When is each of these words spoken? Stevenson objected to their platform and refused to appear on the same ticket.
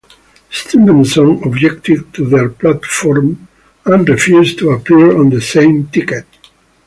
Stevenson 0.49 1.43
objected 1.45 2.11
to 2.15 2.25
their 2.25 2.49
platform 2.49 3.47
and 3.85 4.09
refused 4.09 4.57
to 4.57 4.71
appear 4.71 5.15
on 5.15 5.29
the 5.29 5.39
same 5.41 5.85
ticket. 5.89 6.25